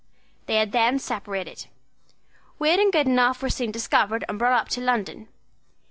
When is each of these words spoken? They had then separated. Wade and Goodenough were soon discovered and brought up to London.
They 0.47 0.55
had 0.55 0.71
then 0.71 0.97
separated. 0.97 1.67
Wade 2.57 2.79
and 2.79 2.91
Goodenough 2.91 3.39
were 3.39 3.51
soon 3.51 3.69
discovered 3.69 4.25
and 4.27 4.39
brought 4.39 4.59
up 4.59 4.69
to 4.69 4.81
London. 4.81 5.27